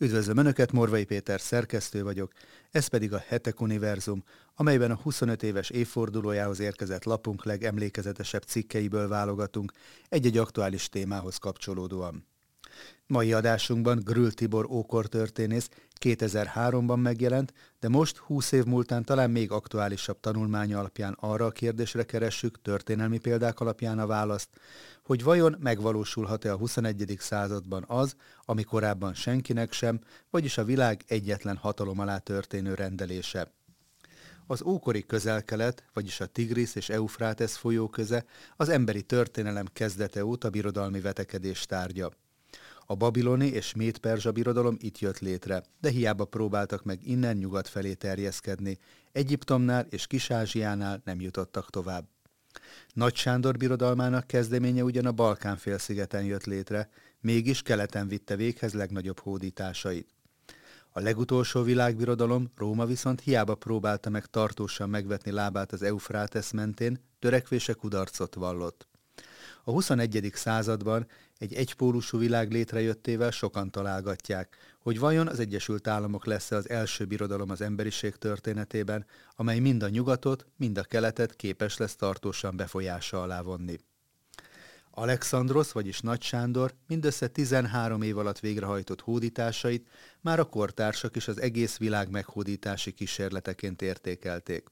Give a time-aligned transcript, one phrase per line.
[0.00, 2.32] Üdvözlöm Önöket, Morvai Péter szerkesztő vagyok,
[2.70, 4.24] ez pedig a Hetek Univerzum,
[4.54, 9.72] amelyben a 25 éves évfordulójához érkezett lapunk legemlékezetesebb cikkeiből válogatunk
[10.08, 12.27] egy-egy aktuális témához kapcsolódóan.
[13.06, 15.68] Mai adásunkban Grül Tibor ókortörténész
[16.00, 22.02] 2003-ban megjelent, de most 20 év múltán talán még aktuálisabb tanulmánya alapján arra a kérdésre
[22.02, 24.48] keressük történelmi példák alapján a választ,
[25.04, 27.16] hogy vajon megvalósulhat-e a 21.
[27.18, 30.00] században az, ami korábban senkinek sem,
[30.30, 33.52] vagyis a világ egyetlen hatalom alá történő rendelése.
[34.46, 38.24] Az ókori közel-kelet, vagyis a Tigris és Eufrátesz folyó köze
[38.56, 42.10] az emberi történelem kezdete óta birodalmi vetekedés tárgya.
[42.90, 47.94] A babiloni és méd-perzsa birodalom itt jött létre, de hiába próbáltak meg innen nyugat felé
[47.94, 48.78] terjeszkedni.
[49.12, 52.08] Egyiptomnál és Kis-Ázsiánál nem jutottak tovább.
[52.92, 56.88] Nagy Sándor birodalmának kezdeménye ugyan a Balkán félszigeten jött létre,
[57.20, 60.14] mégis keleten vitte véghez legnagyobb hódításait.
[60.90, 67.72] A legutolsó világbirodalom, Róma viszont hiába próbálta meg tartósan megvetni lábát az Eufrátesz mentén, törekvése
[67.72, 68.88] kudarcot vallott.
[69.68, 70.30] A 21.
[70.34, 71.06] században
[71.38, 77.50] egy egypólusú világ létrejöttével sokan találgatják, hogy vajon az Egyesült Államok lesz-e az első birodalom
[77.50, 83.40] az emberiség történetében, amely mind a nyugatot, mind a keletet képes lesz tartósan befolyása alá
[83.40, 83.78] vonni.
[84.90, 89.88] Alexandros, vagyis Nagy Sándor mindössze 13 év alatt végrehajtott hódításait
[90.20, 94.64] már a kortársak is az egész világ meghódítási kísérleteként értékelték.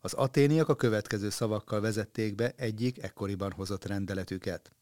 [0.00, 4.72] Az aténiak a következő szavakkal vezették be egyik ekkoriban hozott rendeletüket.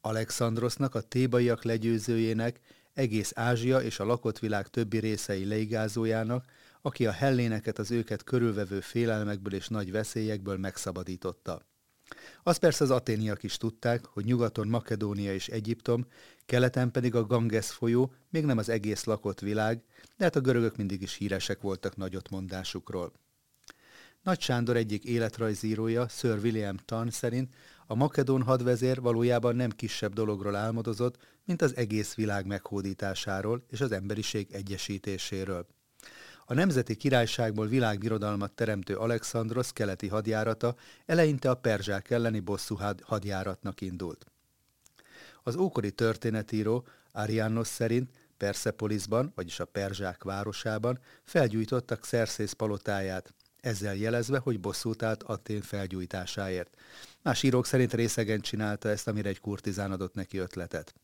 [0.00, 2.60] Alexandrosnak, a tébaiak legyőzőjének,
[2.94, 6.44] egész Ázsia és a lakott világ többi részei leigázójának,
[6.82, 11.66] aki a helléneket az őket körülvevő félelmekből és nagy veszélyekből megszabadította.
[12.42, 16.06] Azt persze az aténiak is tudták, hogy nyugaton Makedónia és Egyiptom,
[16.46, 19.82] keleten pedig a Ganges folyó, még nem az egész lakott világ,
[20.16, 23.12] de hát a görögök mindig is híresek voltak nagyotmondásukról.
[24.22, 27.54] Nagy Sándor egyik életrajzírója, Sir William Tan szerint
[27.86, 33.92] a makedón hadvezér valójában nem kisebb dologról álmodozott, mint az egész világ meghódításáról és az
[33.92, 35.66] emberiség egyesítéséről.
[36.44, 40.74] A nemzeti királyságból világbirodalmat teremtő Alexandros keleti hadjárata
[41.06, 44.26] eleinte a perzsák elleni bosszú hadjáratnak indult.
[45.42, 53.34] Az ókori történetíró Arianos szerint Persepolisban, vagyis a perzsák városában felgyújtottak Szerszész palotáját,
[53.68, 56.76] ezzel jelezve, hogy bosszút állt Atén felgyújtásáért.
[57.22, 60.94] Más írók szerint részegen csinálta ezt, amire egy kurtizán adott neki ötletet.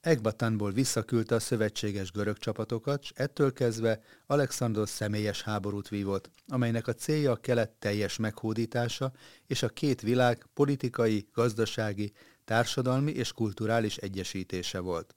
[0.00, 6.94] Ekbatanból visszaküldte a szövetséges görög csapatokat, és ettől kezdve Alexandros személyes háborút vívott, amelynek a
[6.94, 9.12] célja a kelet teljes meghódítása
[9.46, 12.12] és a két világ politikai, gazdasági,
[12.44, 15.14] társadalmi és kulturális egyesítése volt.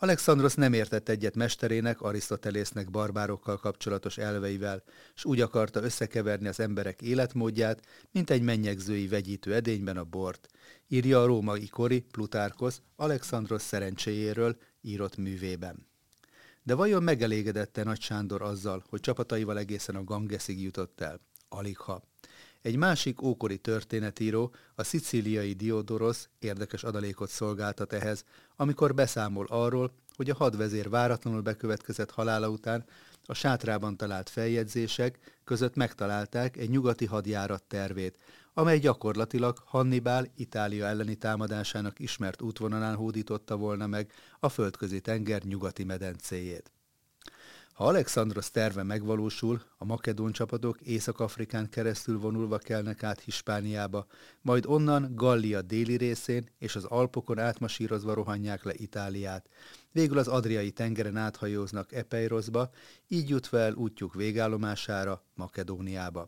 [0.00, 4.82] Alexandros nem értett egyet mesterének, Arisztotelésznek barbárokkal kapcsolatos elveivel,
[5.14, 10.48] s úgy akarta összekeverni az emberek életmódját, mint egy mennyegzői vegyítő edényben a bort,
[10.88, 15.86] írja a római kori Plutárkosz Alexandros szerencséjéről írott művében.
[16.62, 21.20] De vajon megelégedette Nagy Sándor azzal, hogy csapataival egészen a Gangeszig jutott el?
[21.48, 22.02] Aligha.
[22.68, 28.24] Egy másik ókori történetíró, a szicíliai Diodoros érdekes adalékot szolgáltat ehhez,
[28.56, 32.84] amikor beszámol arról, hogy a hadvezér váratlanul bekövetkezett halála után
[33.26, 38.18] a sátrában talált feljegyzések között megtalálták egy nyugati hadjárat tervét,
[38.54, 45.84] amely gyakorlatilag Hannibal Itália elleni támadásának ismert útvonalán hódította volna meg a földközi tenger nyugati
[45.84, 46.72] medencéjét.
[47.78, 54.06] Ha Alexandros terve megvalósul, a makedón csapatok Észak-Afrikán keresztül vonulva kelnek át Hispániába,
[54.40, 59.48] majd onnan Gallia déli részén és az Alpokon átmasírozva rohanják le Itáliát.
[59.92, 62.70] Végül az Adriai tengeren áthajóznak Epeirosba,
[63.08, 66.26] így jutva el útjuk végállomására, Makedóniába.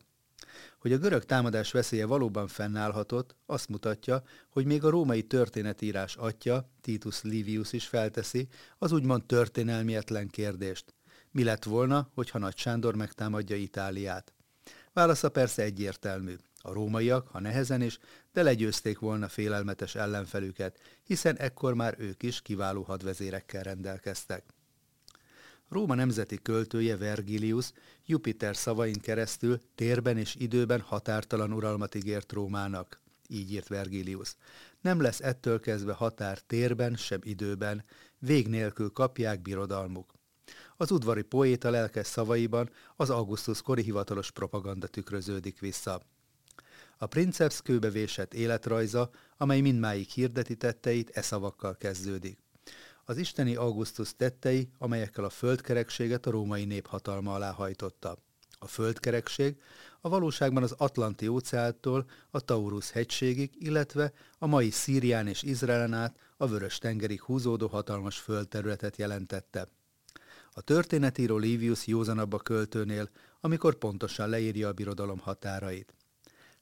[0.79, 6.71] Hogy a görög támadás veszélye valóban fennállhatott, azt mutatja, hogy még a római történetírás atya,
[6.81, 10.95] Titus Livius is felteszi az úgymond történelmietlen kérdést–
[11.33, 14.33] mi lett volna, hogyha Nagy Sándor megtámadja Itáliát?
[14.93, 16.35] Válasza persze egyértelmű.
[16.63, 17.99] A rómaiak, ha nehezen is,
[18.33, 24.45] de legyőzték volna félelmetes ellenfelüket, hiszen ekkor már ők is kiváló hadvezérekkel rendelkeztek.
[25.69, 27.73] Róma nemzeti költője Vergilius
[28.07, 33.01] Jupiter szavain keresztül térben és időben határtalan uralmat ígért Rómának.
[33.29, 34.37] Így írt Vergilius.
[34.81, 37.85] Nem lesz ettől kezdve határ térben, sem időben,
[38.19, 40.20] vég nélkül kapják birodalmuk.
[40.81, 46.01] Az udvari poéta lelkes szavaiban az Augustus kori hivatalos propaganda tükröződik vissza.
[46.99, 52.39] A princeps kőbevésett életrajza, amely mindmáig hirdeti tetteit, e szavakkal kezdődik.
[53.05, 58.17] az isteni Augustus tettei, amelyekkel a földkerekséget a római nép hatalma alá hajtotta.
[58.59, 59.61] A földkerekség
[60.01, 66.19] a valóságban az Atlanti óceáttól a Taurus hegységig, illetve a mai Szírián és Izraelen át
[66.37, 69.69] a Vörös tengerig húzódó hatalmas földterületet jelentette.
[70.53, 73.11] A történetíró Livius józanabb a költőnél,
[73.41, 75.95] amikor pontosan leírja a birodalom határait.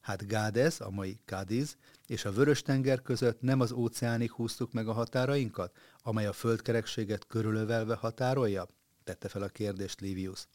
[0.01, 1.77] Hát Gádes, a mai Kádiz,
[2.07, 7.95] és a Vörös-tenger között nem az óceánig húztuk meg a határainkat, amely a földkerekséget körülövelve
[7.95, 8.67] határolja?
[9.05, 10.47] Tette fel a kérdést Livius.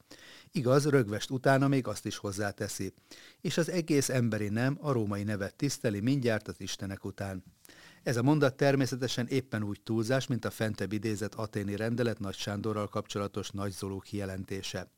[0.52, 2.94] Igaz, rögvest utána még azt is hozzáteszi.
[3.42, 7.44] És az egész emberi nem a római nevet tiszteli mindjárt az istenek után.
[8.04, 12.88] Ez a mondat természetesen éppen úgy túlzás, mint a fentebb idézett aténi rendelet Nagy Sándorral
[12.88, 14.92] kapcsolatos nagyzoló kijelentése.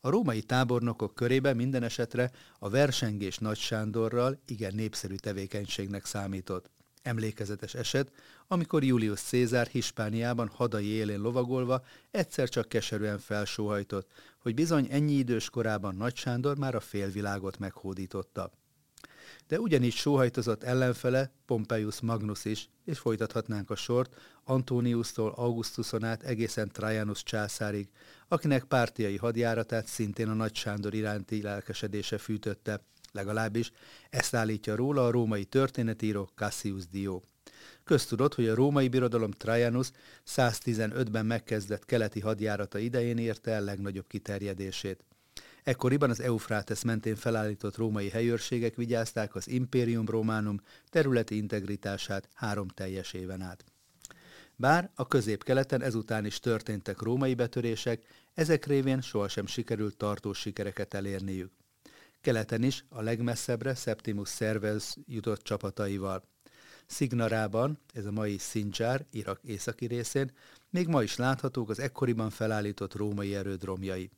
[0.00, 6.70] A római tábornokok körében minden esetre a versengés Nagy Sándorral igen népszerű tevékenységnek számított.
[7.02, 8.12] Emlékezetes eset,
[8.46, 15.50] amikor Julius Cézár Hispániában hadai élén lovagolva egyszer csak keserűen felsóhajtott, hogy bizony ennyi idős
[15.50, 18.50] korában Nagy Sándor már a félvilágot meghódította
[19.48, 24.14] de ugyanígy sóhajtozott ellenfele Pompeius Magnus is, és folytathatnánk a sort
[24.44, 27.88] Antoniustól Augustuson át egészen Trajanus császárig,
[28.28, 32.80] akinek pártiai hadjáratát szintén a Nagy Sándor iránti lelkesedése fűtötte,
[33.12, 33.70] legalábbis
[34.10, 37.20] ezt állítja róla a római történetíró Cassius Dio.
[37.84, 39.90] Köztudott, hogy a római birodalom Trajanus
[40.26, 45.04] 115-ben megkezdett keleti hadjárata idején érte el legnagyobb kiterjedését.
[45.62, 53.12] Ekkoriban az Eufrates mentén felállított római helyőrségek vigyázták az Imperium Romanum területi integritását három teljes
[53.12, 53.64] éven át.
[54.56, 58.02] Bár a közép-keleten ezután is történtek római betörések,
[58.34, 61.52] ezek révén sohasem sikerült tartós sikereket elérniük.
[62.20, 66.22] Keleten is a legmesszebbre Septimus Servus jutott csapataival.
[66.86, 70.32] Szignarában, ez a mai Szincsár, Irak északi részén,
[70.70, 74.10] még ma is láthatók az ekkoriban felállított római erődromjai.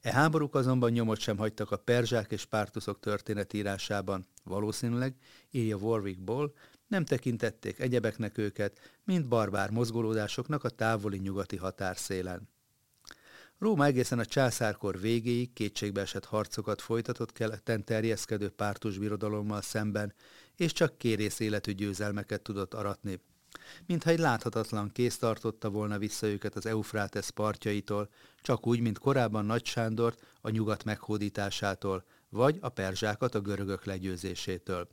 [0.00, 4.26] E háborúk azonban nyomot sem hagytak a perzsák és pártuszok történetírásában.
[4.44, 5.14] Valószínűleg,
[5.50, 6.52] írja Warwick Ball,
[6.86, 12.48] nem tekintették egyebeknek őket, mint barbár mozgolódásoknak a távoli nyugati határszélen.
[13.58, 20.14] Róma egészen a császárkor végéig kétségbeesett harcokat folytatott keleten terjeszkedő pártus birodalommal szemben,
[20.56, 23.20] és csak kérész életű győzelmeket tudott aratni
[23.86, 28.08] mintha egy láthatatlan kéz tartotta volna vissza őket az Eufrátesz partjaitól,
[28.40, 34.88] csak úgy, mint korábban Nagy Sándort a nyugat meghódításától, vagy a perzsákat a görögök legyőzésétől.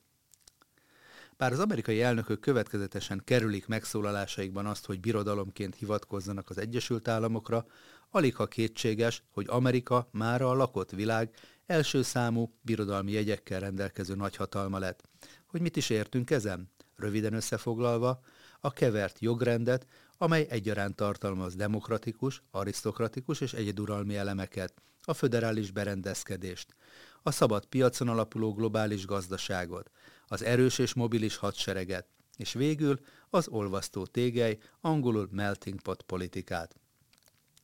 [1.37, 7.65] Bár az amerikai elnökök következetesen kerülik megszólalásaikban azt, hogy birodalomként hivatkozzanak az Egyesült Államokra,
[8.09, 11.35] alig ha kétséges, hogy Amerika mára a lakott világ
[11.65, 15.09] első számú birodalmi jegyekkel rendelkező nagyhatalma lett.
[15.45, 16.71] Hogy mit is értünk ezen?
[16.95, 18.21] Röviden összefoglalva,
[18.65, 19.85] a kevert jogrendet,
[20.17, 26.75] amely egyaránt tartalmaz demokratikus, arisztokratikus és egyeduralmi elemeket, a föderális berendezkedést,
[27.23, 29.91] a szabad piacon alapuló globális gazdaságot,
[30.27, 32.07] az erős és mobilis hadsereget,
[32.37, 36.75] és végül az olvasztó tégely, angolul melting pot politikát.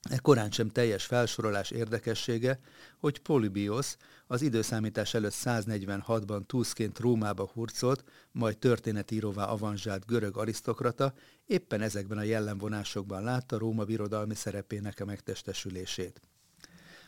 [0.10, 2.60] E korán sem teljes felsorolás érdekessége,
[2.98, 3.96] hogy Polybios
[4.28, 11.14] az időszámítás előtt 146-ban túszként Rómába hurcolt, majd történetíróvá avanzsált görög arisztokrata,
[11.46, 16.22] éppen ezekben a jellemvonásokban látta Róma birodalmi szerepének a megtestesülését.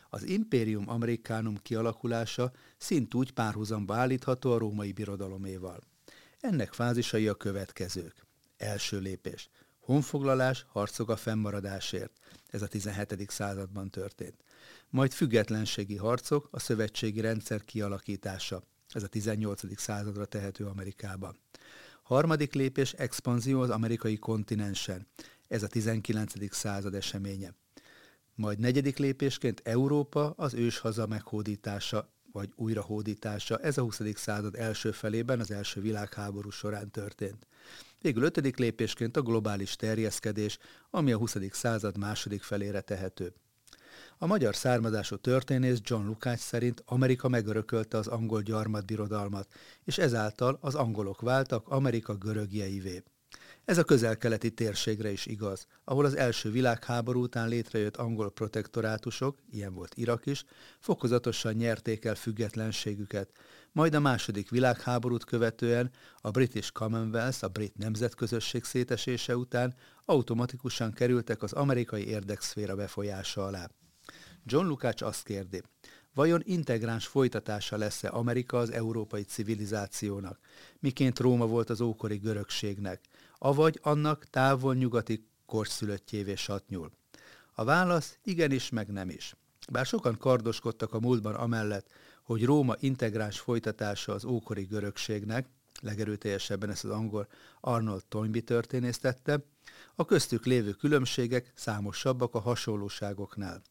[0.08, 5.78] Az Imperium Americanum kialakulása szintúgy párhuzamba állítható a római birodaloméval.
[6.40, 8.26] Ennek fázisai a következők.
[8.56, 9.48] Első lépés.
[9.84, 12.12] Honfoglalás, harcok a fennmaradásért.
[12.46, 13.30] Ez a 17.
[13.30, 14.44] században történt.
[14.90, 18.62] Majd függetlenségi harcok, a szövetségi rendszer kialakítása.
[18.88, 19.80] Ez a 18.
[19.80, 21.38] századra tehető Amerikában.
[22.02, 25.06] Harmadik lépés expanzió az amerikai kontinensen.
[25.48, 26.54] Ez a 19.
[26.54, 27.54] század eseménye.
[28.34, 33.58] Majd negyedik lépésként Európa az őshaza meghódítása vagy újrahódítása.
[33.58, 34.00] Ez a 20.
[34.14, 37.46] század első felében az első világháború során történt.
[38.04, 40.58] Végül ötödik lépésként a globális terjeszkedés,
[40.90, 41.36] ami a 20.
[41.50, 43.32] század második felére tehető.
[44.18, 49.48] A magyar származású történész John Lukács szerint Amerika megörökölte az angol gyarmatbirodalmat,
[49.84, 53.02] és ezáltal az angolok váltak Amerika görögjeivé.
[53.64, 59.74] Ez a közel-keleti térségre is igaz, ahol az első világháború után létrejött angol protektorátusok, ilyen
[59.74, 60.44] volt Irak is,
[60.78, 63.30] fokozatosan nyerték el függetlenségüket,
[63.72, 71.42] majd a második világháborút követően a British Commonwealth, a brit nemzetközösség szétesése után automatikusan kerültek
[71.42, 73.70] az amerikai érdekszféra befolyása alá.
[74.44, 75.62] John Lukács azt kérdi,
[76.14, 80.38] vajon integráns folytatása lesz-e Amerika az európai civilizációnak,
[80.80, 83.00] miként Róma volt az ókori görögségnek,
[83.44, 86.90] avagy annak távol nyugati korszülöttjévé satnyul.
[87.54, 89.34] A válasz igenis, meg nem is.
[89.72, 91.86] Bár sokan kardoskodtak a múltban amellett,
[92.22, 95.48] hogy Róma integráns folytatása az ókori görögségnek,
[95.80, 97.28] legerőteljesebben ezt az angol
[97.60, 99.00] Arnold Toynbee történész
[99.94, 103.62] a köztük lévő különbségek számosabbak a hasonlóságoknál.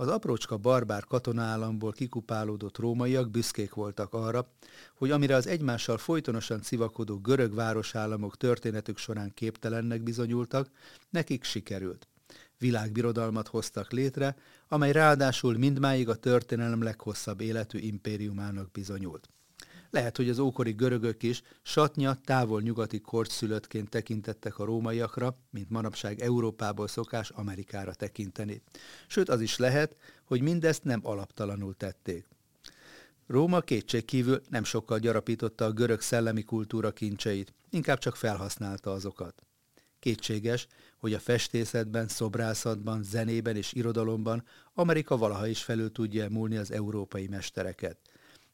[0.00, 4.48] Az aprócska barbár katonaállamból kikupálódott rómaiak büszkék voltak arra,
[4.94, 10.70] hogy amire az egymással folytonosan civakodó görög városállamok történetük során képtelennek bizonyultak,
[11.10, 12.08] nekik sikerült.
[12.58, 14.36] Világbirodalmat hoztak létre,
[14.68, 19.28] amely ráadásul mindmáig a történelem leghosszabb életű impériumának bizonyult.
[19.90, 26.88] Lehet, hogy az ókori görögök is satnya távol-nyugati kortszülöttként tekintettek a rómaiakra, mint manapság Európából
[26.88, 28.62] szokás Amerikára tekinteni.
[29.06, 32.26] Sőt, az is lehet, hogy mindezt nem alaptalanul tették.
[33.26, 39.42] Róma kétségkívül nem sokkal gyarapította a görög szellemi kultúra kincseit, inkább csak felhasználta azokat.
[39.98, 40.66] Kétséges,
[40.98, 44.44] hogy a festészetben, szobrászatban, zenében és irodalomban
[44.74, 47.98] Amerika valaha is felül tudja múlni az európai mestereket.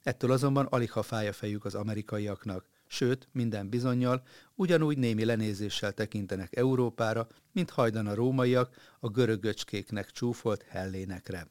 [0.07, 4.23] Ettől azonban alig ha fáj a fejük az amerikaiaknak, sőt, minden bizonyal
[4.55, 11.49] ugyanúgy némi lenézéssel tekintenek Európára, mint hajdan a rómaiak a görögöcskéknek csúfolt hellénekre.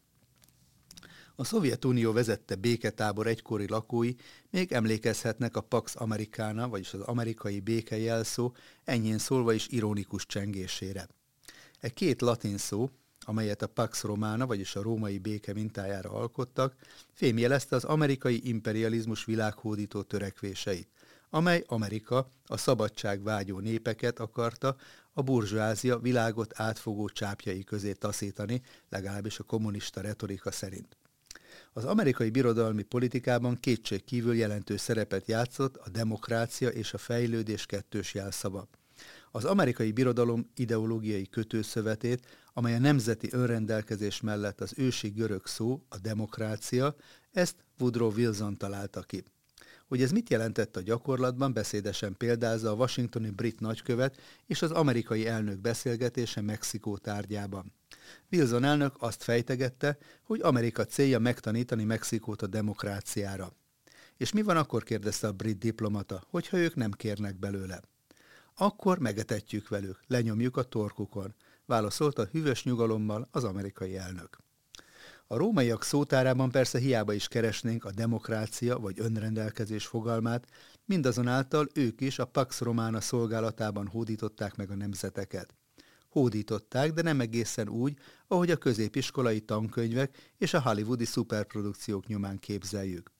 [1.35, 4.13] A Szovjetunió vezette béketábor egykori lakói
[4.49, 11.07] még emlékezhetnek a Pax Americana, vagyis az amerikai békejelszó, ennyien szólva is ironikus csengésére.
[11.79, 12.89] E két latin szó,
[13.25, 16.75] amelyet a Pax Romana, vagyis a római béke mintájára alkottak,
[17.13, 20.87] fémjelezte az amerikai imperializmus világhódító törekvéseit,
[21.29, 24.75] amely Amerika a szabadság vágyó népeket akarta
[25.13, 30.97] a burzsázia világot átfogó csápjai közé taszítani, legalábbis a kommunista retorika szerint.
[31.73, 38.13] Az amerikai birodalmi politikában kétség kívül jelentős szerepet játszott a demokrácia és a fejlődés kettős
[38.13, 38.67] jelszava.
[39.31, 42.27] Az amerikai birodalom ideológiai kötőszövetét,
[42.57, 46.95] amely a nemzeti önrendelkezés mellett az ősi görög szó, a demokrácia,
[47.31, 49.23] ezt Woodrow Wilson találta ki.
[49.87, 55.27] Hogy ez mit jelentett a gyakorlatban, beszédesen példázza a washingtoni brit nagykövet és az amerikai
[55.27, 57.73] elnök beszélgetése Mexikó tárgyában.
[58.31, 63.51] Wilson elnök azt fejtegette, hogy Amerika célja megtanítani Mexikót a demokráciára.
[64.17, 67.81] És mi van akkor, kérdezte a brit diplomata, hogyha ők nem kérnek belőle?
[68.53, 71.35] Akkor megetetjük velük, lenyomjuk a torkukon,
[71.65, 74.37] válaszolta hűvös nyugalommal az amerikai elnök.
[75.27, 80.47] A rómaiak szótárában persze hiába is keresnénk a demokrácia vagy önrendelkezés fogalmát,
[80.85, 85.55] mindazonáltal ők is a Pax Romana szolgálatában hódították meg a nemzeteket.
[86.09, 93.11] Hódították, de nem egészen úgy, ahogy a középiskolai tankönyvek és a hollywoodi szuperprodukciók nyomán képzeljük.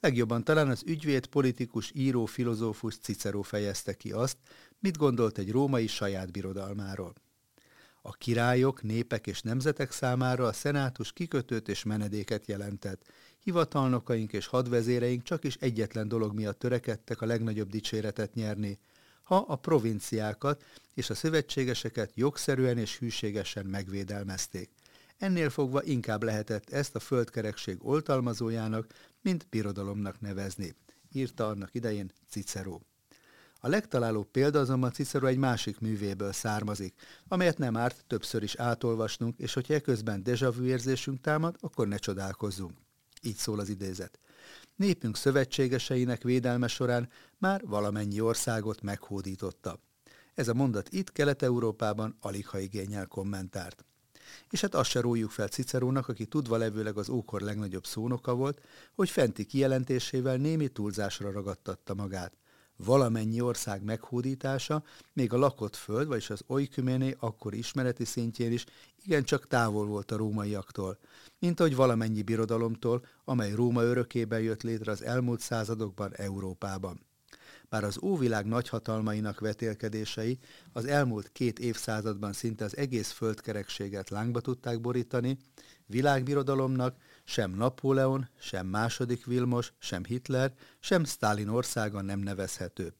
[0.00, 4.36] Legjobban talán az ügyvéd, politikus, író, filozófus Cicero fejezte ki azt,
[4.78, 7.14] mit gondolt egy római saját birodalmáról.
[8.08, 13.02] A királyok, népek és nemzetek számára a szenátus kikötőt és menedéket jelentett.
[13.38, 18.78] Hivatalnokaink és hadvezéreink csak is egyetlen dolog miatt törekedtek a legnagyobb dicséretet nyerni,
[19.22, 24.70] ha a provinciákat és a szövetségeseket jogszerűen és hűségesen megvédelmezték.
[25.18, 28.86] Ennél fogva inkább lehetett ezt a földkerekség oltalmazójának,
[29.22, 30.74] mint birodalomnak nevezni,
[31.12, 32.80] írta annak idején Cicero.
[33.66, 36.94] A legtalálóbb példa azonban Cicero egy másik művéből származik,
[37.28, 41.96] amelyet nem árt többször is átolvasnunk, és hogyha eközben déjà vu érzésünk támad, akkor ne
[41.96, 42.78] csodálkozzunk.
[43.22, 44.18] Így szól az idézet.
[44.76, 47.08] Népünk szövetségeseinek védelme során
[47.38, 49.78] már valamennyi országot meghódította.
[50.34, 53.84] Ez a mondat itt Kelet-Európában alig ha igényel kommentárt.
[54.50, 58.60] És hát azt se rójuk fel Cicerónak, aki tudva levőleg az ókor legnagyobb szónoka volt,
[58.94, 62.36] hogy fenti kijelentésével némi túlzásra ragadtatta magát
[62.76, 68.64] valamennyi ország meghódítása, még a lakott föld, vagyis az olykuméné akkor ismereti szintjén is
[69.04, 70.98] igencsak távol volt a rómaiaktól,
[71.38, 77.00] mint ahogy valamennyi birodalomtól, amely Róma örökében jött létre az elmúlt századokban Európában.
[77.68, 80.38] Bár az óvilág nagyhatalmainak vetélkedései
[80.72, 85.38] az elmúlt két évszázadban szinte az egész földkerekséget lángba tudták borítani,
[85.86, 86.96] világbirodalomnak
[87.28, 92.94] sem Napóleon, sem második Vilmos, sem Hitler, sem Stalin országa nem nevezhető.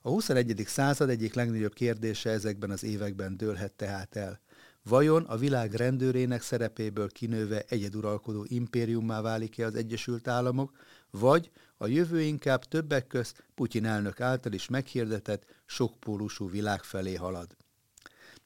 [0.00, 0.62] A 21.
[0.66, 4.40] század egyik legnagyobb kérdése ezekben az években dőlhet tehát el.
[4.82, 10.72] Vajon a világ rendőrének szerepéből kinőve egyeduralkodó impériummá válik-e az Egyesült Államok,
[11.10, 17.56] vagy a jövő inkább többek közt Putyin elnök által is meghirdetett sokpólusú világ felé halad.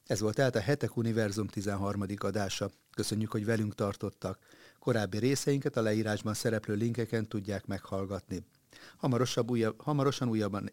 [0.07, 2.05] Ez volt tehát a Hetek Univerzum 13.
[2.17, 2.71] adása.
[2.95, 4.38] Köszönjük, hogy velünk tartottak.
[4.88, 8.45] Korábbi részeinket a leírásban szereplő linkeken tudják meghallgatni.
[8.97, 10.71] Hamarosabb újabb, hamarosan újabban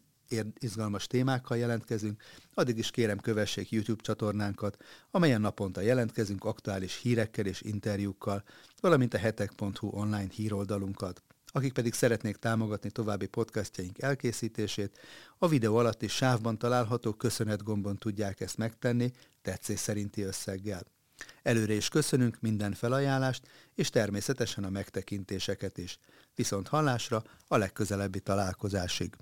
[0.60, 2.22] izgalmas témákkal jelentkezünk,
[2.54, 4.78] addig is kérem kövessék YouTube csatornánkat,
[5.12, 8.44] amelyen naponta jelentkezünk aktuális hírekkel és interjúkkal,
[8.80, 11.24] valamint a hetek.hu online híroldalunkat.
[11.46, 15.00] Akik pedig szeretnék támogatni további podcastjaink elkészítését,
[15.38, 20.95] a videó alatti sávban található köszönet gombon tudják ezt megtenni tetszés szerinti összeggel.
[21.44, 26.00] Előre is köszönünk minden felajánlást, és természetesen a megtekintéseket is.
[26.36, 29.16] Viszont hallásra a legközelebbi találkozásig.